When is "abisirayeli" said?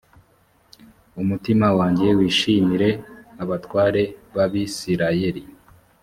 4.45-5.41